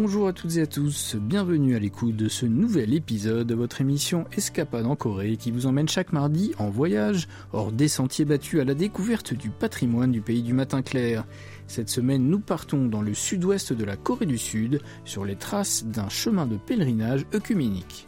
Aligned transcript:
Bonjour 0.00 0.28
à 0.28 0.32
toutes 0.32 0.56
et 0.56 0.62
à 0.62 0.66
tous, 0.68 1.16
bienvenue 1.16 1.74
à 1.74 1.80
l'écoute 1.80 2.14
de 2.14 2.28
ce 2.28 2.46
nouvel 2.46 2.94
épisode 2.94 3.48
de 3.48 3.54
votre 3.56 3.80
émission 3.80 4.26
Escapade 4.30 4.86
en 4.86 4.94
Corée 4.94 5.36
qui 5.36 5.50
vous 5.50 5.66
emmène 5.66 5.88
chaque 5.88 6.12
mardi 6.12 6.52
en 6.58 6.70
voyage 6.70 7.26
hors 7.52 7.72
des 7.72 7.88
sentiers 7.88 8.24
battus 8.24 8.60
à 8.60 8.64
la 8.64 8.74
découverte 8.74 9.34
du 9.34 9.50
patrimoine 9.50 10.12
du 10.12 10.20
pays 10.20 10.42
du 10.42 10.52
matin 10.52 10.82
clair. 10.82 11.24
Cette 11.66 11.88
semaine, 11.88 12.28
nous 12.28 12.38
partons 12.38 12.86
dans 12.86 13.02
le 13.02 13.12
sud-ouest 13.12 13.72
de 13.72 13.84
la 13.84 13.96
Corée 13.96 14.26
du 14.26 14.38
Sud 14.38 14.80
sur 15.04 15.24
les 15.24 15.34
traces 15.34 15.84
d'un 15.84 16.08
chemin 16.08 16.46
de 16.46 16.58
pèlerinage 16.58 17.26
œcuménique. 17.34 18.06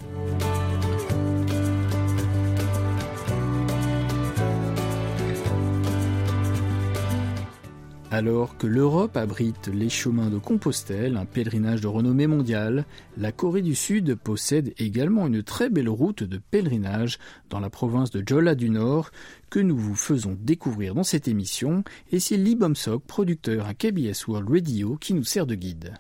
Alors 8.13 8.57
que 8.57 8.67
l'Europe 8.67 9.17
abrite 9.17 9.69
les 9.69 9.89
chemins 9.89 10.31
de 10.31 10.39
Compostelle, 10.39 11.17
un 11.17 11.27
pèlerinage 11.27 11.81
de 11.81 11.87
renommée 11.87 12.27
mondiale, 12.27 12.85
la 13.17 13.31
Corée 13.31 13.63
du 13.63 13.77
Sud 13.77 14.17
possède 14.17 14.75
également 14.79 15.29
une 15.29 15.45
très 15.45 15.71
belle 15.71 15.89
route 15.89 16.25
de 16.25 16.39
pèlerinage 16.39 17.21
dans 17.51 17.61
la 17.61 17.71
province 17.71 18.11
de 18.11 18.25
Jeolla 18.27 18.57
du 18.57 18.69
Nord 18.69 19.13
que 19.49 19.61
nous 19.61 19.77
vous 19.77 19.95
faisons 19.95 20.37
découvrir 20.41 20.97
dans 20.97 21.05
cette 21.05 21.29
émission 21.29 21.85
et 22.11 22.19
c'est 22.19 22.37
Lee 22.37 22.57
Bomsok, 22.57 23.05
producteur 23.05 23.67
à 23.67 23.75
KBS 23.75 24.27
World 24.27 24.51
Radio, 24.51 24.97
qui 24.97 25.15
nous 25.15 25.23
sert 25.23 25.47
de 25.47 25.55
guide. 25.55 25.95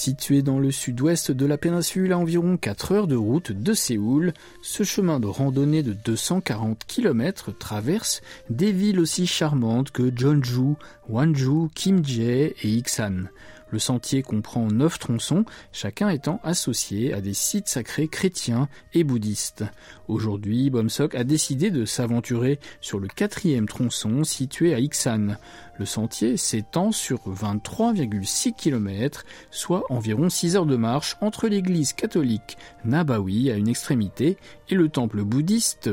Situé 0.00 0.42
dans 0.42 0.60
le 0.60 0.70
sud-ouest 0.70 1.32
de 1.32 1.44
la 1.44 1.58
péninsule 1.58 2.12
à 2.12 2.18
environ 2.18 2.56
4 2.56 2.92
heures 2.92 3.06
de 3.08 3.16
route 3.16 3.50
de 3.50 3.74
Séoul, 3.74 4.32
ce 4.62 4.84
chemin 4.84 5.18
de 5.18 5.26
randonnée 5.26 5.82
de 5.82 5.92
240 5.92 6.84
km 6.86 7.50
traverse 7.50 8.20
des 8.48 8.70
villes 8.70 9.00
aussi 9.00 9.26
charmantes 9.26 9.90
que 9.90 10.12
Jeonju, 10.16 10.76
Wanju, 11.08 11.68
Kimjae 11.74 12.54
et 12.62 12.76
Iksan. 12.76 13.24
Le 13.70 13.78
sentier 13.78 14.22
comprend 14.22 14.66
neuf 14.68 14.98
tronçons, 14.98 15.44
chacun 15.72 16.08
étant 16.08 16.40
associé 16.42 17.12
à 17.12 17.20
des 17.20 17.34
sites 17.34 17.68
sacrés 17.68 18.08
chrétiens 18.08 18.68
et 18.94 19.04
bouddhistes. 19.04 19.64
Aujourd'hui, 20.08 20.70
Bomsok 20.70 21.14
a 21.14 21.24
décidé 21.24 21.70
de 21.70 21.84
s'aventurer 21.84 22.58
sur 22.80 22.98
le 22.98 23.08
quatrième 23.08 23.68
tronçon 23.68 24.24
situé 24.24 24.74
à 24.74 24.78
Iksan. 24.78 25.36
Le 25.78 25.84
sentier 25.84 26.36
s'étend 26.36 26.92
sur 26.92 27.18
23,6 27.28 28.54
km, 28.54 29.24
soit 29.50 29.84
environ 29.90 30.28
6 30.28 30.56
heures 30.56 30.66
de 30.66 30.76
marche 30.76 31.16
entre 31.20 31.46
l'église 31.46 31.92
catholique 31.92 32.56
Nabawi 32.84 33.50
à 33.50 33.54
une 33.54 33.68
extrémité 33.68 34.38
et 34.70 34.74
le 34.74 34.88
temple 34.88 35.22
bouddhiste 35.22 35.90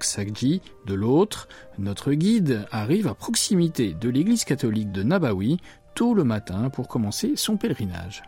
Sakji 0.00 0.60
de 0.86 0.94
l'autre. 0.94 1.48
Notre 1.78 2.12
guide 2.12 2.66
arrive 2.70 3.06
à 3.06 3.14
proximité 3.14 3.94
de 3.94 4.10
l'église 4.10 4.44
catholique 4.44 4.92
de 4.92 5.02
Nabawi, 5.02 5.58
tôt 5.94 6.14
le 6.14 6.24
matin 6.24 6.70
pour 6.70 6.88
commencer 6.88 7.34
son 7.36 7.56
pèlerinage. 7.56 8.22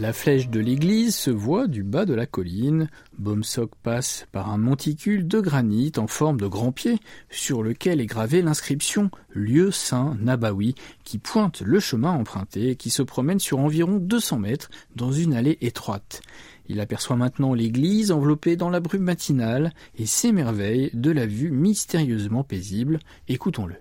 La 0.00 0.14
flèche 0.14 0.48
de 0.48 0.60
l'église 0.60 1.14
se 1.14 1.30
voit 1.30 1.66
du 1.66 1.82
bas 1.82 2.06
de 2.06 2.14
la 2.14 2.24
colline. 2.24 2.88
Bomsok 3.18 3.72
passe 3.82 4.26
par 4.32 4.48
un 4.48 4.56
monticule 4.56 5.28
de 5.28 5.40
granit 5.40 5.92
en 5.98 6.06
forme 6.06 6.40
de 6.40 6.46
grand 6.46 6.72
pied 6.72 6.98
sur 7.28 7.62
lequel 7.62 8.00
est 8.00 8.06
gravée 8.06 8.40
l'inscription 8.40 9.10
Lieu 9.28 9.70
Saint 9.70 10.16
Nabawi 10.18 10.74
qui 11.04 11.18
pointe 11.18 11.60
le 11.60 11.80
chemin 11.80 12.12
emprunté 12.12 12.76
qui 12.76 12.88
se 12.88 13.02
promène 13.02 13.40
sur 13.40 13.58
environ 13.58 13.98
200 13.98 14.38
mètres 14.38 14.70
dans 14.96 15.12
une 15.12 15.34
allée 15.34 15.58
étroite. 15.60 16.22
Il 16.66 16.80
aperçoit 16.80 17.16
maintenant 17.16 17.52
l'église 17.52 18.10
enveloppée 18.10 18.56
dans 18.56 18.70
la 18.70 18.80
brume 18.80 19.02
matinale 19.02 19.70
et 19.98 20.06
s'émerveille 20.06 20.88
de 20.94 21.10
la 21.10 21.26
vue 21.26 21.50
mystérieusement 21.50 22.42
paisible. 22.42 23.00
Écoutons-le. 23.28 23.74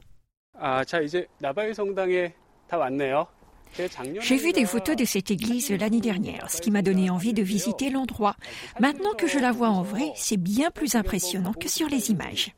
J'ai 4.21 4.37
vu 4.37 4.51
des 4.51 4.65
photos 4.65 4.95
de 4.95 5.05
cette 5.05 5.31
église 5.31 5.71
l'année 5.71 6.01
dernière, 6.01 6.49
ce 6.49 6.61
qui 6.61 6.71
m'a 6.71 6.81
donné 6.81 7.09
envie 7.09 7.33
de 7.33 7.43
visiter 7.43 7.89
l'endroit. 7.89 8.35
Maintenant 8.79 9.13
que 9.17 9.27
je 9.27 9.39
la 9.39 9.51
vois 9.51 9.69
en 9.69 9.83
vrai, 9.83 10.11
c'est 10.15 10.37
bien 10.37 10.71
plus 10.71 10.95
impressionnant 10.95 11.53
que 11.53 11.69
sur 11.69 11.87
les 11.87 12.11
images. 12.11 12.53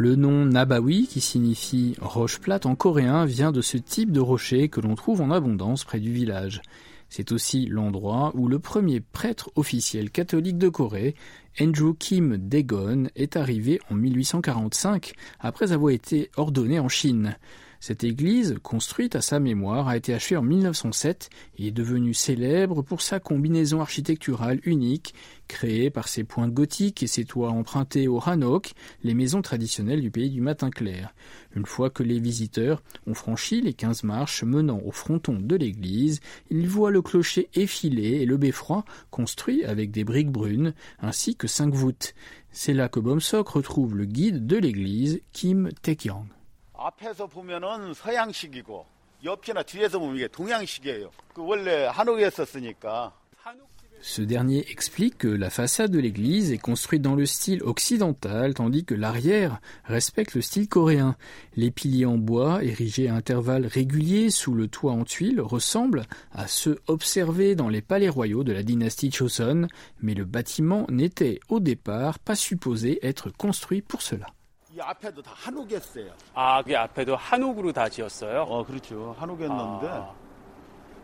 Le 0.00 0.14
nom 0.14 0.44
Nabawi, 0.44 1.08
qui 1.08 1.20
signifie 1.20 1.96
roche 2.00 2.38
plate 2.38 2.66
en 2.66 2.76
coréen, 2.76 3.24
vient 3.24 3.50
de 3.50 3.60
ce 3.60 3.76
type 3.76 4.12
de 4.12 4.20
rocher 4.20 4.68
que 4.68 4.80
l'on 4.80 4.94
trouve 4.94 5.20
en 5.20 5.32
abondance 5.32 5.82
près 5.82 5.98
du 5.98 6.12
village. 6.12 6.62
C'est 7.08 7.32
aussi 7.32 7.66
l'endroit 7.66 8.30
où 8.36 8.46
le 8.46 8.60
premier 8.60 9.00
prêtre 9.00 9.50
officiel 9.56 10.12
catholique 10.12 10.56
de 10.56 10.68
Corée, 10.68 11.16
Andrew 11.60 11.94
Kim 11.98 12.36
Daegon, 12.36 13.08
est 13.16 13.36
arrivé 13.36 13.80
en 13.90 13.96
1845 13.96 15.14
après 15.40 15.72
avoir 15.72 15.90
été 15.90 16.30
ordonné 16.36 16.78
en 16.78 16.88
Chine. 16.88 17.36
Cette 17.80 18.02
église, 18.02 18.56
construite 18.62 19.14
à 19.14 19.20
sa 19.20 19.38
mémoire, 19.38 19.86
a 19.86 19.96
été 19.96 20.12
achevée 20.12 20.36
en 20.36 20.42
1907 20.42 21.30
et 21.58 21.68
est 21.68 21.70
devenue 21.70 22.12
célèbre 22.12 22.82
pour 22.82 23.02
sa 23.02 23.20
combinaison 23.20 23.80
architecturale 23.80 24.60
unique, 24.64 25.14
créée 25.46 25.88
par 25.88 26.08
ses 26.08 26.24
pointes 26.24 26.52
gothiques 26.52 27.02
et 27.04 27.06
ses 27.06 27.24
toits 27.24 27.50
empruntés 27.50 28.08
au 28.08 28.20
hanok, 28.20 28.72
les 29.04 29.14
maisons 29.14 29.42
traditionnelles 29.42 30.00
du 30.00 30.10
pays 30.10 30.30
du 30.30 30.40
matin 30.40 30.70
clair. 30.70 31.14
Une 31.54 31.66
fois 31.66 31.88
que 31.88 32.02
les 32.02 32.18
visiteurs 32.18 32.82
ont 33.06 33.14
franchi 33.14 33.60
les 33.60 33.74
quinze 33.74 34.02
marches 34.02 34.42
menant 34.42 34.80
au 34.84 34.90
fronton 34.90 35.38
de 35.40 35.56
l'église, 35.56 36.20
ils 36.50 36.68
voient 36.68 36.90
le 36.90 37.02
clocher 37.02 37.48
effilé 37.54 38.22
et 38.22 38.26
le 38.26 38.36
beffroi 38.36 38.84
construit 39.10 39.64
avec 39.64 39.92
des 39.92 40.04
briques 40.04 40.32
brunes, 40.32 40.74
ainsi 41.00 41.36
que 41.36 41.46
cinq 41.46 41.72
voûtes. 41.74 42.14
C'est 42.50 42.74
là 42.74 42.88
que 42.88 42.98
Bomsok 42.98 43.48
retrouve 43.48 43.96
le 43.96 44.04
guide 44.04 44.46
de 44.46 44.56
l'église, 44.56 45.20
Kim 45.32 45.70
Taekyang. 45.82 46.26
앞에서 46.77 47.27
보면은 47.27 47.93
서양식이고 47.93 48.85
옆이나 49.23 49.63
뒤에서 49.63 49.99
보면 49.99 50.17
이게 50.17 50.27
동양식이에요. 50.27 51.11
그 51.33 51.45
원래 51.45 51.85
한옥이었었으니까. 51.85 53.13
Ce 54.01 54.21
dernier 54.21 54.65
explique 54.69 55.17
que 55.17 55.29
la 55.29 55.49
façade 55.49 55.89
de 55.89 55.97
l'église 55.97 56.51
est 56.51 56.57
construite 56.57 57.01
dans 57.01 57.15
le 57.15 57.25
style 57.25 57.63
occidental 57.63 58.53
tandis 58.53 58.83
que 58.83 58.95
l'arrière 58.95 59.61
respecte 59.85 60.33
le 60.33 60.41
style 60.41 60.67
coréen. 60.67 61.15
Les 61.55 61.71
piliers 61.71 62.05
en 62.05 62.17
bois 62.17 62.65
érigés 62.65 63.07
à 63.07 63.15
intervalles 63.15 63.65
réguliers 63.65 64.29
sous 64.29 64.55
le 64.55 64.67
toit 64.67 64.91
en 64.91 65.05
tuiles 65.05 65.39
ressemblent 65.39 66.03
à 66.33 66.47
ceux 66.49 66.81
observés 66.87 67.55
dans 67.55 67.69
les 67.69 67.81
palais 67.81 68.09
royaux 68.09 68.43
de 68.43 68.51
la 68.51 68.63
dynastie 68.63 69.09
Choson, 69.09 69.69
mais 70.01 70.15
le 70.15 70.25
bâtiment 70.25 70.85
n'était 70.89 71.39
au 71.47 71.61
départ 71.61 72.19
pas 72.19 72.35
supposé 72.35 72.99
être 73.07 73.29
construit 73.29 73.81
pour 73.81 74.01
cela. 74.01 74.27
이 74.78 74.80
앞에도 74.80 75.20
다 75.20 75.32
한옥이었어요. 75.34 76.12
아, 76.34 76.62
그 76.62 76.76
앞에도 76.76 77.16
한옥으로 77.16 77.72
다 77.72 77.88
지었어요? 77.88 78.42
어, 78.42 78.64
그렇죠. 78.64 79.14
한옥이었는데. 79.18 79.88
아. 79.88 80.12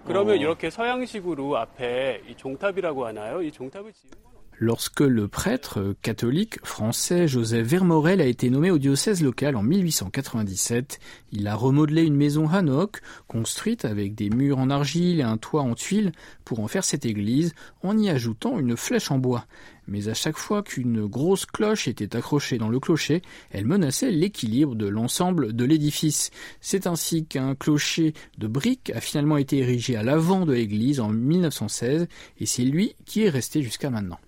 그러면 0.07 0.35
어. 0.35 0.37
이렇게 0.37 0.71
서양식으로 0.71 1.57
앞에 1.57 2.23
이 2.29 2.37
종탑이라고 2.37 3.05
하나요? 3.05 3.43
이 3.43 3.51
종탑을 3.51 3.93
지은 3.93 4.13
Lorsque 4.61 5.01
le 5.01 5.27
prêtre 5.27 5.97
catholique 6.01 6.65
français 6.65 7.27
Joseph 7.27 7.67
Vermorel 7.67 8.21
a 8.21 8.27
été 8.27 8.51
nommé 8.51 8.71
au 8.71 8.79
diocèse 8.79 9.21
local 9.21 9.57
en 9.57 9.65
1897, 9.65 11.01
il 11.33 11.49
a 11.49 11.57
remodelé 11.57 12.05
une 12.05 12.15
maison 12.15 12.49
Hanok, 12.49 13.01
construite 13.27 13.85
avec 13.85 14.15
des 14.15 14.31
murs 14.31 14.59
en 14.59 14.71
argile 14.71 15.19
et 15.19 15.25
un 15.25 15.39
toit 15.39 15.63
en 15.63 15.75
tuiles, 15.75 16.13
pour 16.45 16.61
en 16.61 16.69
faire 16.69 16.85
cette 16.85 17.05
église, 17.05 17.53
en 17.83 17.99
y 17.99 18.09
ajoutant 18.09 18.61
une 18.61 18.77
flèche 18.77 19.11
en 19.11 19.19
bois. 19.19 19.45
Mais 19.89 20.09
à 20.09 20.15
chaque 20.15 20.39
fois 20.39 20.63
qu'une 20.63 21.05
grosse 21.05 21.47
cloche 21.47 21.89
était 21.89 22.15
accrochée 22.15 22.57
dans 22.57 22.69
le 22.69 22.79
clocher, 22.79 23.23
elle 23.51 23.67
menaçait 23.67 24.13
l'équilibre 24.13 24.77
de 24.77 24.87
l'ensemble 24.87 25.53
de 25.53 25.65
l'édifice. 25.65 26.31
C'est 26.61 26.87
ainsi 26.87 27.27
qu'un 27.27 27.57
clocher 27.57 28.15
de 28.39 28.47
briques 28.47 28.93
a 28.95 29.01
finalement 29.01 29.37
été 29.37 29.59
érigé 29.59 29.97
à 29.97 30.05
l'avant 30.05 30.47
de 30.47 30.53
l'église 30.53 31.01
en 31.01 31.09
1916, 31.09 32.07
et 32.39 32.47
c'est 32.47 32.63
lui 32.63 32.95
qui 33.05 33.25
est 33.25 33.31
resté 33.31 33.61
jusqu'à 33.61 33.91
maintenant. 33.91 34.21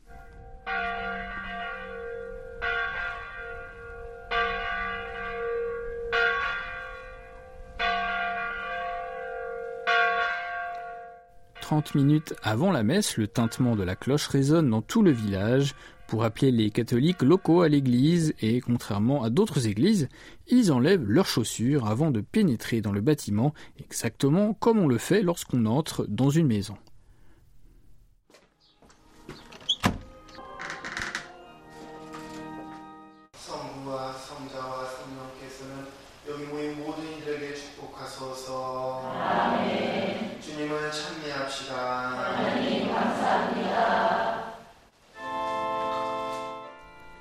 30 11.67 11.97
minutes 11.97 12.33
avant 12.45 12.71
la 12.71 12.85
messe, 12.85 13.17
le 13.17 13.27
tintement 13.27 13.75
de 13.75 13.83
la 13.83 13.97
cloche 13.97 14.29
résonne 14.29 14.71
dans 14.71 14.83
tout 14.83 15.03
le 15.03 15.11
village 15.11 15.75
pour 16.07 16.23
appeler 16.23 16.53
les 16.53 16.71
catholiques 16.71 17.23
locaux 17.23 17.63
à 17.63 17.69
l'église 17.69 18.35
et, 18.41 18.61
contrairement 18.61 19.25
à 19.25 19.31
d'autres 19.31 19.67
églises, 19.67 20.09
ils 20.47 20.71
enlèvent 20.71 21.03
leurs 21.03 21.27
chaussures 21.27 21.89
avant 21.89 22.13
de 22.13 22.21
pénétrer 22.21 22.83
dans 22.83 22.93
le 22.93 23.01
bâtiment 23.01 23.53
exactement 23.81 24.55
comme 24.55 24.79
on 24.79 24.87
le 24.87 24.97
fait 24.97 25.23
lorsqu'on 25.23 25.67
entre 25.67 26.07
dans 26.09 26.31
une 26.31 26.47
maison. 26.47 26.77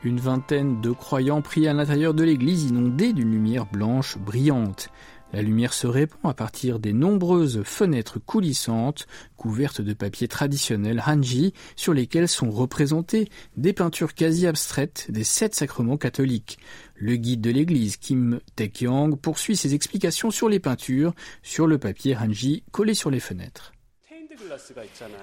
Une 0.05 0.19
vingtaine 0.19 0.81
de 0.81 0.91
croyants 0.91 1.41
prient 1.41 1.67
à 1.67 1.73
l'intérieur 1.73 2.13
de 2.13 2.23
l'église 2.23 2.65
inondée 2.65 3.11
d'une 3.11 3.31
lumière 3.31 3.65
blanche 3.65 4.19
brillante. 4.19 4.89
La 5.33 5.41
lumière 5.41 5.73
se 5.73 5.87
répand 5.87 6.29
à 6.29 6.35
partir 6.35 6.77
des 6.77 6.93
nombreuses 6.93 7.63
fenêtres 7.63 8.19
coulissantes 8.19 9.07
couvertes 9.35 9.81
de 9.81 9.93
papier 9.93 10.27
traditionnel 10.27 11.01
hanji 11.03 11.55
sur 11.75 11.91
lesquelles 11.91 12.27
sont 12.27 12.51
représentées 12.51 13.29
des 13.57 13.73
peintures 13.73 14.13
quasi 14.13 14.45
abstraites 14.45 15.07
des 15.09 15.23
sept 15.23 15.55
sacrements 15.55 15.97
catholiques. 15.97 16.59
Le 16.93 17.15
guide 17.15 17.41
de 17.41 17.49
l'église 17.49 17.97
Kim 17.97 18.41
Taek-yang 18.55 19.17
poursuit 19.17 19.55
ses 19.55 19.73
explications 19.73 20.29
sur 20.29 20.49
les 20.49 20.59
peintures 20.59 21.15
sur 21.41 21.65
le 21.65 21.79
papier 21.79 22.15
hanji 22.15 22.61
collé 22.71 22.93
sur 22.93 23.09
les 23.09 23.19
fenêtres. 23.19 23.74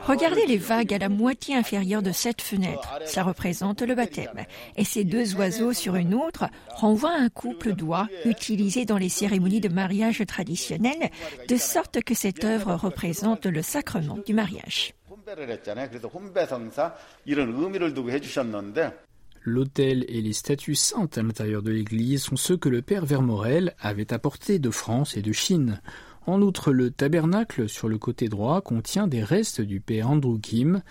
Regardez 0.07 0.47
les 0.47 0.59
vagues 0.59 0.95
à 0.95 0.99
la 0.99 1.09
moitié 1.09 1.55
inférieure 1.55 2.03
de 2.03 2.13
cette 2.13 2.43
fenêtre. 2.43 2.99
Ça 3.07 3.23
représente 3.23 3.83
le 3.83 3.95
baptême. 3.95 4.45
Et 4.77 4.85
ces 4.85 5.05
deux 5.05 5.35
oiseaux 5.35 5.73
sur 5.73 5.97
une 5.97 6.15
autre 6.15 6.45
renvoient 6.69 7.17
un 7.17 7.29
couple 7.29 7.75
d'oies 7.75 8.09
utilisé 8.25 8.85
dans 8.85 8.99
les 8.99 9.09
cérémonies 9.09 9.61
de 9.61 9.69
mariage 9.69 10.23
traditionnelles, 10.27 11.11
de 11.49 11.57
sorte 11.57 12.03
que 12.03 12.15
cette 12.15 12.45
œuvre 12.45 12.75
représente 12.75 13.47
le 13.47 13.63
sacrement 13.63 14.19
du 14.27 14.35
mariage. 14.35 14.95
L'autel 19.45 20.05
et 20.09 20.21
les 20.21 20.33
statues 20.33 20.77
saintes 20.77 21.19
à 21.19 21.23
l'intérieur 21.23 21.63
de 21.63 21.73
l'église 21.73 22.23
sont 22.23 22.37
ceux 22.37 22.57
que 22.57 22.69
le 22.69 22.81
père 22.81 23.05
Vermorel 23.05 23.75
avait 23.81 24.13
apportés 24.13 24.61
de 24.61 24.71
France 24.71 25.17
et 25.17 25.23
de 25.23 25.33
Chine. 25.33 25.81
En 26.27 26.41
outre, 26.41 26.73
le 26.73 26.91
tabernacle 26.91 27.69
sur 27.69 27.89
le 27.89 27.99
côté 27.99 28.29
droit 28.29 28.61
contient 28.61 29.09
des 29.09 29.25
restes 29.25 29.61
du 29.61 29.81
père 29.81 30.11
Andrew 30.11 30.39
Kim. 30.39 30.83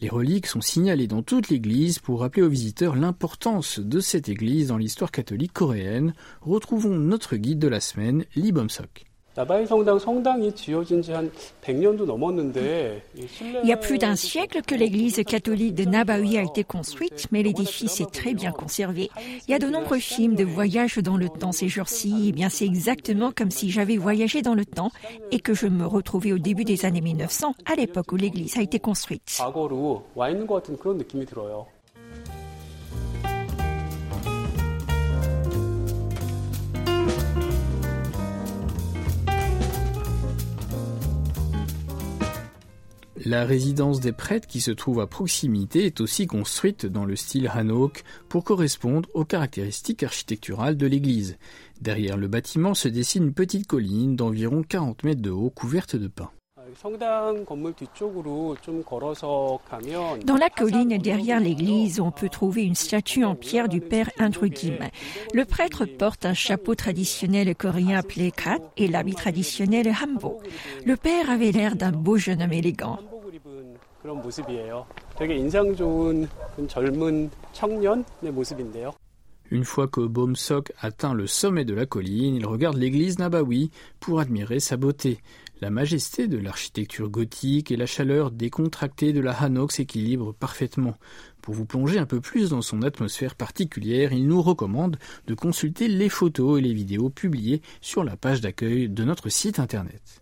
Les 0.00 0.08
reliques 0.08 0.46
sont 0.46 0.60
signalées 0.60 1.08
dans 1.08 1.22
toute 1.22 1.48
l'église 1.48 1.98
pour 1.98 2.20
rappeler 2.20 2.42
aux 2.42 2.48
visiteurs 2.48 2.94
l'importance 2.94 3.80
de 3.80 3.98
cette 3.98 4.28
église 4.28 4.68
dans 4.68 4.76
l'histoire 4.76 5.10
catholique 5.10 5.52
coréenne. 5.52 6.14
Retrouvons 6.42 6.96
notre 6.96 7.36
guide 7.36 7.58
de 7.58 7.68
la 7.68 7.80
semaine, 7.80 8.24
Lee 8.36 8.52
Bomsok. 8.52 9.06
Il 13.62 13.68
y 13.68 13.72
a 13.72 13.76
plus 13.76 13.98
d'un 13.98 14.16
siècle 14.16 14.62
que 14.66 14.74
l'église 14.74 15.22
catholique 15.24 15.74
de 15.74 15.84
Nabawi 15.84 16.38
a 16.38 16.42
été 16.42 16.64
construite, 16.64 17.26
mais 17.30 17.42
l'édifice 17.42 18.00
est 18.00 18.10
très 18.10 18.32
bien 18.32 18.50
conservé. 18.50 19.10
Il 19.46 19.50
y 19.50 19.54
a 19.54 19.58
de 19.58 19.66
nombreux 19.66 19.98
films 19.98 20.36
de 20.36 20.44
voyage 20.44 20.96
dans 20.98 21.16
le 21.16 21.28
temps 21.28 21.52
ces 21.52 21.68
jours-ci. 21.68 22.26
Eh 22.28 22.32
bien, 22.32 22.48
c'est 22.48 22.64
exactement 22.64 23.30
comme 23.30 23.50
si 23.50 23.70
j'avais 23.70 23.98
voyagé 23.98 24.40
dans 24.40 24.54
le 24.54 24.64
temps 24.64 24.90
et 25.30 25.40
que 25.40 25.52
je 25.54 25.66
me 25.66 25.86
retrouvais 25.86 26.32
au 26.32 26.38
début 26.38 26.64
des 26.64 26.86
années 26.86 27.02
1900, 27.02 27.54
à 27.70 27.74
l'époque 27.74 28.12
où 28.12 28.16
l'église 28.16 28.56
a 28.56 28.62
été 28.62 28.78
construite. 28.78 29.38
La 43.28 43.44
résidence 43.44 43.98
des 43.98 44.12
prêtres 44.12 44.46
qui 44.46 44.60
se 44.60 44.70
trouve 44.70 45.00
à 45.00 45.08
proximité 45.08 45.84
est 45.84 46.00
aussi 46.00 46.28
construite 46.28 46.86
dans 46.86 47.04
le 47.04 47.16
style 47.16 47.50
Hanok 47.52 48.04
pour 48.28 48.44
correspondre 48.44 49.08
aux 49.14 49.24
caractéristiques 49.24 50.04
architecturales 50.04 50.76
de 50.76 50.86
l'église. 50.86 51.36
Derrière 51.80 52.16
le 52.16 52.28
bâtiment 52.28 52.74
se 52.74 52.86
dessine 52.86 53.24
une 53.24 53.34
petite 53.34 53.66
colline 53.66 54.14
d'environ 54.14 54.62
40 54.62 55.02
mètres 55.02 55.22
de 55.22 55.30
haut 55.30 55.50
couverte 55.50 55.96
de 55.96 56.06
pins. 56.06 56.30
Dans 60.24 60.36
la 60.36 60.50
colline 60.50 60.98
derrière 60.98 61.40
l'église, 61.40 61.98
on 61.98 62.12
peut 62.12 62.28
trouver 62.28 62.62
une 62.62 62.76
statue 62.76 63.24
en 63.24 63.34
pierre 63.34 63.68
du 63.68 63.80
père 63.80 64.10
Kim. 64.54 64.78
Le 65.34 65.44
prêtre 65.44 65.84
porte 65.84 66.26
un 66.26 66.34
chapeau 66.34 66.76
traditionnel 66.76 67.56
coréen 67.56 67.98
appelé 67.98 68.30
kat 68.30 68.58
et 68.76 68.86
l'habit 68.86 69.16
traditionnel 69.16 69.92
hambo. 70.00 70.40
Le 70.84 70.96
père 70.96 71.28
avait 71.28 71.50
l'air 71.50 71.74
d'un 71.74 71.92
beau 71.92 72.18
jeune 72.18 72.42
homme 72.42 72.52
élégant. 72.52 73.00
Une 79.50 79.64
fois 79.64 79.86
que 79.86 80.00
Bomsok 80.00 80.72
atteint 80.80 81.14
le 81.14 81.26
sommet 81.26 81.64
de 81.64 81.74
la 81.74 81.86
colline, 81.86 82.34
il 82.34 82.46
regarde 82.46 82.76
l'église 82.76 83.18
Nabawi 83.18 83.70
pour 84.00 84.20
admirer 84.20 84.60
sa 84.60 84.76
beauté. 84.76 85.18
La 85.60 85.70
majesté 85.70 86.28
de 86.28 86.36
l'architecture 86.36 87.08
gothique 87.08 87.70
et 87.70 87.76
la 87.76 87.86
chaleur 87.86 88.30
décontractée 88.30 89.12
de 89.12 89.20
la 89.20 89.32
Hanok 89.32 89.72
s'équilibrent 89.72 90.34
parfaitement. 90.34 90.96
Pour 91.42 91.54
vous 91.54 91.64
plonger 91.64 91.98
un 91.98 92.06
peu 92.06 92.20
plus 92.20 92.50
dans 92.50 92.62
son 92.62 92.82
atmosphère 92.82 93.34
particulière, 93.34 94.12
il 94.12 94.26
nous 94.26 94.42
recommande 94.42 94.98
de 95.26 95.34
consulter 95.34 95.88
les 95.88 96.08
photos 96.08 96.58
et 96.58 96.62
les 96.62 96.74
vidéos 96.74 97.08
publiées 97.08 97.62
sur 97.80 98.04
la 98.04 98.16
page 98.16 98.40
d'accueil 98.40 98.88
de 98.88 99.04
notre 99.04 99.30
site 99.30 99.58
internet. 99.58 100.20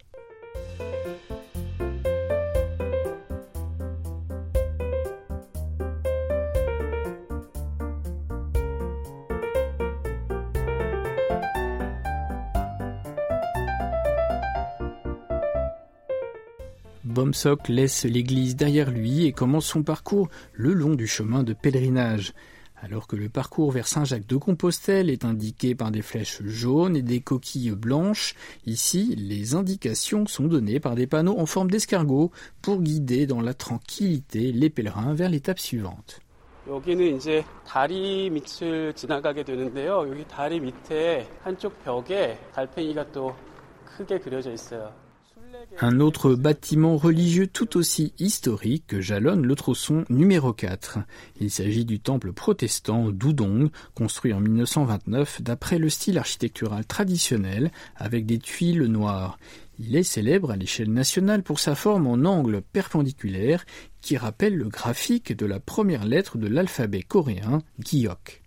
Bomsok 17.14 17.68
laisse 17.68 18.04
l'église 18.04 18.56
derrière 18.56 18.90
lui 18.90 19.24
et 19.24 19.30
commence 19.30 19.66
son 19.66 19.84
parcours 19.84 20.28
le 20.52 20.72
long 20.72 20.96
du 20.96 21.06
chemin 21.06 21.44
de 21.44 21.52
pèlerinage. 21.52 22.32
Alors 22.82 23.06
que 23.06 23.14
le 23.14 23.28
parcours 23.28 23.70
vers 23.70 23.86
Saint-Jacques 23.86 24.26
de 24.26 24.36
Compostelle 24.36 25.08
est 25.08 25.24
indiqué 25.24 25.76
par 25.76 25.92
des 25.92 26.02
flèches 26.02 26.42
jaunes 26.42 26.96
et 26.96 27.02
des 27.02 27.20
coquilles 27.20 27.70
blanches, 27.70 28.34
ici 28.66 29.14
les 29.16 29.54
indications 29.54 30.26
sont 30.26 30.48
données 30.48 30.80
par 30.80 30.96
des 30.96 31.06
panneaux 31.06 31.38
en 31.38 31.46
forme 31.46 31.70
d'escargot 31.70 32.32
pour 32.60 32.82
guider 32.82 33.28
dans 33.28 33.40
la 33.40 33.54
tranquillité 33.54 34.50
les 34.50 34.68
pèlerins 34.68 35.14
vers 35.14 35.28
l'étape 35.28 35.60
suivante. 35.60 36.18
Un 45.80 46.00
autre 46.00 46.34
bâtiment 46.34 46.96
religieux 46.96 47.46
tout 47.46 47.76
aussi 47.76 48.12
historique 48.18 49.00
jalonne 49.00 49.44
le 49.44 49.54
tronçon 49.54 50.04
numéro 50.08 50.52
4. 50.52 50.98
Il 51.40 51.50
s'agit 51.50 51.84
du 51.84 52.00
temple 52.00 52.32
protestant 52.32 53.10
d'Udong, 53.10 53.70
construit 53.94 54.32
en 54.32 54.40
1929 54.40 55.42
d'après 55.42 55.78
le 55.78 55.88
style 55.88 56.18
architectural 56.18 56.86
traditionnel 56.86 57.70
avec 57.96 58.26
des 58.26 58.38
tuiles 58.38 58.84
noires. 58.84 59.38
Il 59.78 59.96
est 59.96 60.04
célèbre 60.04 60.52
à 60.52 60.56
l'échelle 60.56 60.92
nationale 60.92 61.42
pour 61.42 61.58
sa 61.58 61.74
forme 61.74 62.06
en 62.06 62.24
angle 62.28 62.62
perpendiculaire 62.62 63.64
qui 64.00 64.16
rappelle 64.16 64.56
le 64.56 64.68
graphique 64.68 65.36
de 65.36 65.46
la 65.46 65.58
première 65.58 66.04
lettre 66.04 66.38
de 66.38 66.46
l'alphabet 66.46 67.02
coréen, 67.02 67.62
Giyok. 67.80 68.42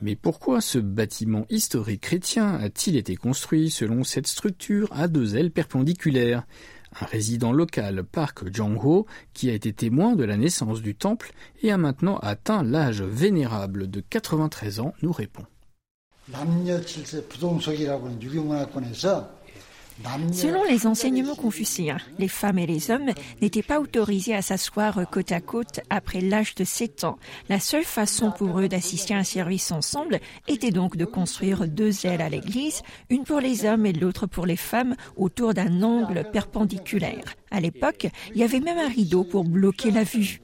Mais 0.00 0.16
pourquoi 0.16 0.60
ce 0.60 0.78
bâtiment 0.78 1.46
historique 1.48 2.02
chrétien 2.02 2.54
a-t-il 2.54 2.96
été 2.96 3.16
construit 3.16 3.70
selon 3.70 4.04
cette 4.04 4.26
structure 4.26 4.88
à 4.92 5.08
deux 5.08 5.36
ailes 5.36 5.50
perpendiculaires? 5.50 6.44
Un 7.00 7.06
résident 7.06 7.52
local, 7.52 8.04
Park 8.04 8.52
Jong-ho, 8.52 9.06
qui 9.32 9.50
a 9.50 9.54
été 9.54 9.72
témoin 9.72 10.14
de 10.14 10.24
la 10.24 10.36
naissance 10.36 10.82
du 10.82 10.94
temple 10.94 11.32
et 11.62 11.72
a 11.72 11.78
maintenant 11.78 12.18
atteint 12.18 12.62
l'âge 12.62 13.02
vénérable 13.02 13.90
de 13.90 14.00
93 14.00 14.80
ans, 14.80 14.94
nous 15.02 15.12
répond. 15.12 15.44
Selon 20.32 20.64
les 20.64 20.86
enseignements 20.86 21.36
confucéens, 21.36 21.98
les 22.18 22.28
femmes 22.28 22.58
et 22.58 22.66
les 22.66 22.90
hommes 22.90 23.10
n'étaient 23.40 23.62
pas 23.62 23.80
autorisés 23.80 24.34
à 24.34 24.42
s'asseoir 24.42 25.08
côte 25.08 25.30
à 25.30 25.40
côte 25.40 25.80
après 25.88 26.20
l'âge 26.20 26.54
de 26.56 26.64
7 26.64 27.04
ans. 27.04 27.18
La 27.48 27.60
seule 27.60 27.84
façon 27.84 28.32
pour 28.32 28.58
eux 28.58 28.68
d'assister 28.68 29.14
à 29.14 29.18
un 29.18 29.24
service 29.24 29.70
ensemble 29.70 30.18
était 30.48 30.72
donc 30.72 30.96
de 30.96 31.04
construire 31.04 31.68
deux 31.68 32.06
ailes 32.06 32.22
à 32.22 32.28
l'église, 32.28 32.82
une 33.08 33.24
pour 33.24 33.40
les 33.40 33.64
hommes 33.64 33.86
et 33.86 33.92
l'autre 33.92 34.26
pour 34.26 34.46
les 34.46 34.56
femmes, 34.56 34.96
autour 35.16 35.54
d'un 35.54 35.82
angle 35.82 36.28
perpendiculaire. 36.32 37.34
À 37.50 37.60
l'époque, 37.60 38.08
il 38.34 38.38
y 38.38 38.44
avait 38.44 38.60
même 38.60 38.78
un 38.78 38.88
rideau 38.88 39.22
pour 39.22 39.44
bloquer 39.44 39.92
la 39.92 40.02
vue. 40.02 40.40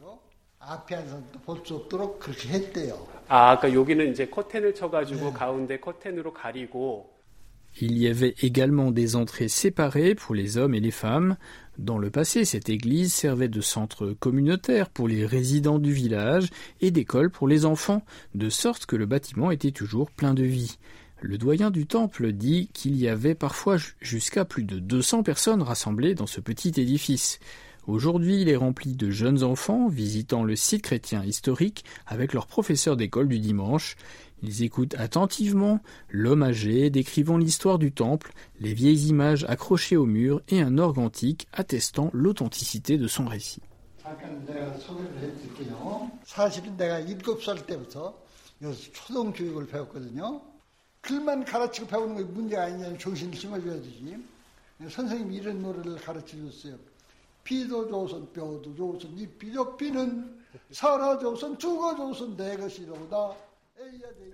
Il 7.81 7.99
y 7.99 8.09
avait 8.09 8.35
également 8.43 8.91
des 8.91 9.17
entrées 9.17 9.49
séparées 9.49 10.15
pour 10.15 10.35
les 10.35 10.57
hommes 10.57 10.75
et 10.75 10.81
les 10.81 10.91
femmes. 10.91 11.37
Dans 11.79 11.99
le 11.99 12.11
passé, 12.11 12.45
cette 12.45 12.69
église 12.69 13.13
servait 13.13 13.49
de 13.49 13.61
centre 13.61 14.13
communautaire 14.19 14.91
pour 14.91 15.09
les 15.09 15.25
résidents 15.25 15.79
du 15.79 15.93
village 15.93 16.51
et 16.81 16.91
d'école 16.91 17.31
pour 17.31 17.49
les 17.49 17.65
enfants, 17.65 18.05
de 18.35 18.51
sorte 18.51 18.87
que 18.87 18.97
le 18.97 19.07
bâtiment 19.07 19.51
était 19.51 19.71
toujours 19.71 20.11
plein 20.11 20.35
de 20.35 20.43
vie. 20.43 20.79
Le 21.23 21.39
doyen 21.39 21.71
du 21.71 21.87
temple 21.87 22.33
dit 22.33 22.71
qu'il 22.73 22.97
y 22.97 23.07
avait 23.07 23.35
parfois 23.35 23.77
jusqu'à 24.01 24.45
plus 24.45 24.65
de 24.65 24.79
200 24.79 25.23
personnes 25.23 25.63
rassemblées 25.63 26.15
dans 26.15 26.27
ce 26.27 26.41
petit 26.41 26.73
édifice. 26.81 27.39
Aujourd'hui, 27.87 28.43
il 28.43 28.49
est 28.49 28.57
rempli 28.57 28.95
de 28.95 29.11
jeunes 29.11 29.43
enfants 29.43 29.89
visitant 29.89 30.45
le 30.45 30.57
site 30.57 30.83
chrétien 30.83 31.25
historique 31.25 31.85
avec 32.07 32.33
leurs 32.33 32.47
professeurs 32.47 32.97
d'école 32.97 33.29
du 33.29 33.39
dimanche. 33.39 33.97
Ils 34.43 34.63
écoutent 34.63 34.95
attentivement 34.99 35.81
l'homme 36.09 36.43
âgé 36.43 36.91
décrivant 36.91 37.37
l'histoire 37.37 37.79
du 37.79 37.93
temple, 37.93 38.33
les 38.61 38.73
vieilles 38.73 39.09
images 39.09 39.45
accrochées 39.49 39.97
au 39.97 40.07
mur 40.07 40.41
et 40.49 40.61
un 40.61 40.79
orgue 40.79 40.99
antique 40.99 41.47
attestant 41.53 42.11
l'authenticité 42.13 42.97
de 42.97 43.07
son 43.07 43.27
récit. 43.27 43.63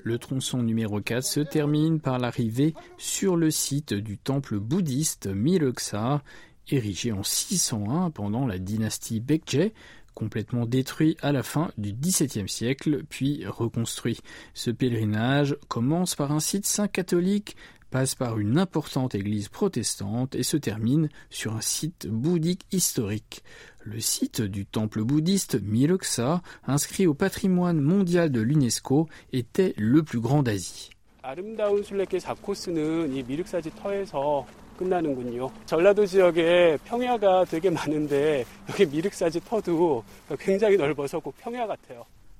Le 0.02 0.18
tronçon 0.18 0.62
numéro 0.62 1.00
4 1.00 1.24
se 1.24 1.40
termine 1.40 2.00
par 2.00 2.18
l'arrivée 2.18 2.74
sur 2.96 3.36
le 3.36 3.50
site 3.50 3.92
du 3.92 4.18
temple 4.18 4.58
bouddhiste 4.58 5.26
Mireksa, 5.26 6.22
érigé 6.68 7.12
en 7.12 7.22
601 7.22 8.10
pendant 8.10 8.46
la 8.46 8.58
dynastie 8.58 9.20
Baekje, 9.20 9.72
complètement 10.14 10.64
détruit 10.64 11.16
à 11.20 11.30
la 11.30 11.42
fin 11.42 11.70
du 11.76 11.92
XVIIe 11.92 12.48
siècle, 12.48 13.02
puis 13.08 13.44
reconstruit. 13.46 14.18
Ce 14.54 14.70
pèlerinage 14.70 15.56
commence 15.68 16.14
par 16.14 16.32
un 16.32 16.40
site 16.40 16.66
saint 16.66 16.88
catholique 16.88 17.56
passe 17.90 18.14
par 18.14 18.38
une 18.38 18.58
importante 18.58 19.14
église 19.14 19.48
protestante 19.48 20.34
et 20.34 20.42
se 20.42 20.56
termine 20.56 21.08
sur 21.30 21.54
un 21.54 21.60
site 21.60 22.06
bouddhique 22.08 22.66
historique. 22.72 23.42
Le 23.84 24.00
site 24.00 24.42
du 24.42 24.66
temple 24.66 25.02
bouddhiste 25.02 25.60
Mireksa, 25.62 26.42
inscrit 26.66 27.06
au 27.06 27.14
patrimoine 27.14 27.80
mondial 27.80 28.30
de 28.30 28.40
l'UNESCO, 28.40 29.08
était 29.32 29.74
le 29.76 30.02
plus 30.02 30.20
grand 30.20 30.42
d'Asie. 30.42 30.90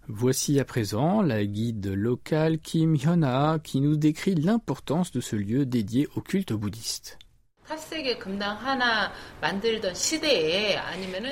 Voici 0.09 0.61
à 0.61 0.65
présent 0.65 1.21
la 1.21 1.45
guide 1.45 1.89
locale 1.89 2.61
Kim 2.61 2.95
Hyuna 2.95 3.59
qui 3.63 3.81
nous 3.81 3.97
décrit 3.97 4.37
l'importance 4.37 5.11
de 5.11 5.21
ce 5.21 5.35
lieu 5.35 5.67
dédié 5.67 6.07
au 6.15 6.21
culte 6.21 6.53
bouddhiste. 6.53 7.19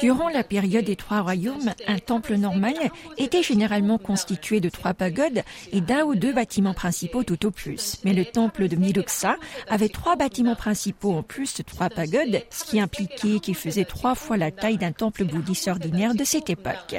Durant 0.00 0.28
la 0.28 0.42
période 0.42 0.84
des 0.84 0.96
trois 0.96 1.20
royaumes, 1.20 1.72
un 1.86 1.98
temple 2.00 2.34
normal 2.34 2.74
était 3.16 3.44
généralement 3.44 3.98
constitué 3.98 4.58
de 4.58 4.68
trois 4.68 4.94
pagodes 4.94 5.44
et 5.70 5.80
d'un 5.80 6.02
ou 6.02 6.16
deux 6.16 6.32
bâtiments 6.32 6.74
principaux 6.74 7.22
tout 7.22 7.46
au 7.46 7.52
plus. 7.52 7.98
Mais 8.04 8.12
le 8.12 8.24
temple 8.24 8.66
de 8.66 8.74
Miluxa 8.74 9.36
avait 9.68 9.88
trois 9.88 10.16
bâtiments 10.16 10.56
principaux 10.56 11.12
en 11.12 11.22
plus 11.22 11.54
de 11.54 11.62
trois 11.62 11.90
pagodes, 11.90 12.42
ce 12.50 12.64
qui 12.64 12.80
impliquait 12.80 13.38
qu'il 13.38 13.54
faisait 13.54 13.84
trois 13.84 14.16
fois 14.16 14.36
la 14.36 14.50
taille 14.50 14.78
d'un 14.78 14.92
temple 14.92 15.22
bouddhiste 15.22 15.68
ordinaire 15.68 16.16
de 16.16 16.24
cette 16.24 16.50
époque. 16.50 16.96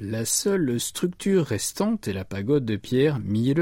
La 0.00 0.24
seule 0.24 0.80
structure 0.80 1.46
restante 1.46 2.08
est 2.08 2.12
la 2.12 2.24
pagode 2.24 2.64
de 2.64 2.74
pierre 2.74 3.20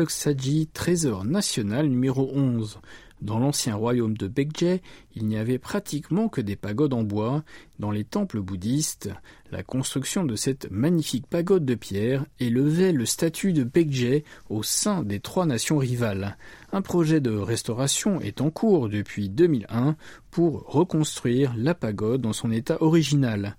Saji, 0.08 0.66
trésor 0.68 1.26
national 1.26 1.88
numéro 1.88 2.30
11. 2.32 2.80
Dans 3.22 3.38
l'ancien 3.38 3.74
royaume 3.74 4.16
de 4.16 4.28
Baekje, 4.28 4.80
il 5.14 5.26
n'y 5.26 5.36
avait 5.36 5.58
pratiquement 5.58 6.28
que 6.28 6.40
des 6.40 6.56
pagodes 6.56 6.94
en 6.94 7.02
bois. 7.02 7.44
Dans 7.78 7.90
les 7.90 8.04
temples 8.04 8.40
bouddhistes, 8.40 9.10
la 9.50 9.62
construction 9.62 10.24
de 10.24 10.36
cette 10.36 10.70
magnifique 10.70 11.26
pagode 11.26 11.66
de 11.66 11.74
pierre 11.74 12.24
élevait 12.38 12.92
le 12.92 13.04
statut 13.04 13.52
de 13.52 13.64
Baekje 13.64 14.22
au 14.48 14.62
sein 14.62 15.02
des 15.02 15.20
trois 15.20 15.44
nations 15.44 15.76
rivales. 15.76 16.38
Un 16.72 16.80
projet 16.80 17.20
de 17.20 17.30
restauration 17.30 18.20
est 18.22 18.40
en 18.40 18.50
cours 18.50 18.88
depuis 18.88 19.28
2001 19.28 19.96
pour 20.30 20.64
reconstruire 20.66 21.52
la 21.56 21.74
pagode 21.74 22.22
dans 22.22 22.32
son 22.32 22.50
état 22.50 22.82
original. 22.82 23.56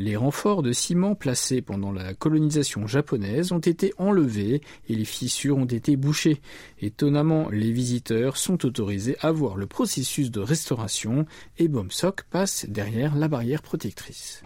Les 0.00 0.14
renforts 0.14 0.62
de 0.62 0.70
ciment 0.70 1.16
placés 1.16 1.60
pendant 1.60 1.90
la 1.90 2.14
colonisation 2.14 2.86
japonaise 2.86 3.50
ont 3.50 3.58
été 3.58 3.92
enlevés 3.98 4.60
et 4.88 4.94
les 4.94 5.04
fissures 5.04 5.58
ont 5.58 5.64
été 5.64 5.96
bouchées. 5.96 6.40
Étonnamment, 6.80 7.48
les 7.50 7.72
visiteurs 7.72 8.36
sont 8.36 8.64
autorisés 8.64 9.16
à 9.22 9.32
voir 9.32 9.56
le 9.56 9.66
processus 9.66 10.30
de 10.30 10.38
restauration 10.38 11.26
et 11.58 11.66
Bomsok 11.66 12.22
passe 12.30 12.64
derrière 12.68 13.16
la 13.16 13.26
barrière 13.26 13.60
protectrice. 13.60 14.44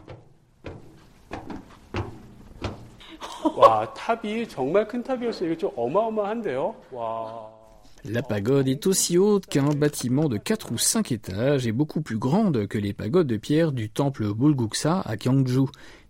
La 8.04 8.22
pagode 8.22 8.66
est 8.66 8.86
aussi 8.88 9.16
haute 9.16 9.46
qu'un 9.46 9.68
bâtiment 9.68 10.28
de 10.28 10.36
4 10.36 10.72
ou 10.72 10.78
5 10.78 11.12
étages 11.12 11.68
et 11.68 11.72
beaucoup 11.72 12.00
plus 12.00 12.18
grande 12.18 12.66
que 12.66 12.78
les 12.78 12.92
pagodes 12.92 13.28
de 13.28 13.36
pierre 13.36 13.70
du 13.70 13.90
temple 13.90 14.34
Bulguksa 14.34 15.00
à 15.00 15.16
Gyeongju. 15.16 15.66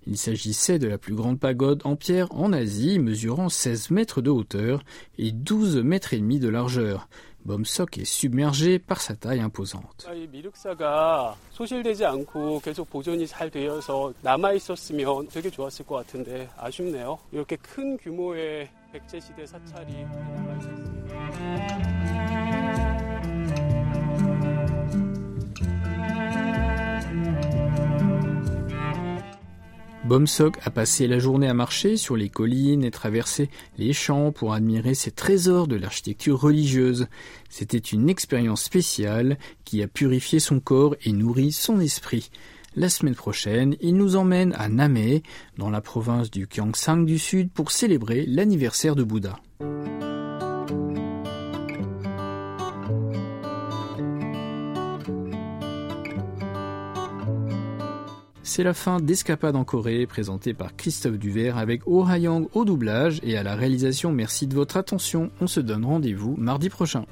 Il 0.06 0.16
s'agissait 0.16 0.78
de 0.78 0.88
la 0.88 0.96
plus 0.96 1.14
grande 1.14 1.38
pagode 1.38 1.82
en 1.84 1.94
pierre 1.94 2.32
en 2.32 2.52
Asie, 2.52 2.98
mesurant 2.98 3.50
16 3.50 3.90
mètres 3.90 4.22
de 4.22 4.30
hauteur 4.30 4.82
et 5.18 5.32
12 5.32 5.82
mètres 5.82 6.14
et 6.14 6.18
demi 6.18 6.40
de 6.40 6.48
largeur. 6.48 7.08
Bomsok 7.44 7.98
est 7.98 8.04
submergé 8.04 8.78
par 8.78 9.00
sa 9.00 9.14
taille 9.14 9.40
imposante. 9.40 10.06
Bomsok 30.12 30.58
a 30.62 30.70
passé 30.70 31.06
la 31.06 31.18
journée 31.18 31.48
à 31.48 31.54
marcher 31.54 31.96
sur 31.96 32.16
les 32.16 32.28
collines 32.28 32.84
et 32.84 32.90
traverser 32.90 33.48
les 33.78 33.94
champs 33.94 34.30
pour 34.30 34.52
admirer 34.52 34.92
ces 34.92 35.10
trésors 35.10 35.66
de 35.66 35.76
l'architecture 35.76 36.38
religieuse. 36.38 37.06
C'était 37.48 37.78
une 37.78 38.10
expérience 38.10 38.62
spéciale 38.62 39.38
qui 39.64 39.82
a 39.82 39.88
purifié 39.88 40.38
son 40.38 40.60
corps 40.60 40.96
et 41.02 41.12
nourri 41.12 41.50
son 41.50 41.80
esprit. 41.80 42.30
La 42.76 42.90
semaine 42.90 43.14
prochaine, 43.14 43.74
il 43.80 43.96
nous 43.96 44.16
emmène 44.16 44.54
à 44.58 44.68
Namé, 44.68 45.22
dans 45.56 45.70
la 45.70 45.80
province 45.80 46.30
du 46.30 46.46
Gyeongsang 46.46 47.06
du 47.06 47.18
Sud, 47.18 47.50
pour 47.50 47.70
célébrer 47.70 48.26
l'anniversaire 48.26 48.96
de 48.96 49.04
Bouddha. 49.04 49.40
C'est 58.54 58.64
la 58.64 58.74
fin 58.74 59.00
d'Escapade 59.00 59.56
en 59.56 59.64
Corée, 59.64 60.06
présentée 60.06 60.52
par 60.52 60.76
Christophe 60.76 61.18
Duvert 61.18 61.56
avec 61.56 61.80
Oh 61.86 62.04
Ha-young 62.04 62.48
au 62.52 62.66
doublage 62.66 63.18
et 63.22 63.38
à 63.38 63.42
la 63.42 63.54
réalisation. 63.54 64.12
Merci 64.12 64.46
de 64.46 64.54
votre 64.54 64.76
attention. 64.76 65.30
On 65.40 65.46
se 65.46 65.58
donne 65.58 65.86
rendez-vous 65.86 66.34
mardi 66.36 66.68
prochain. 66.68 67.06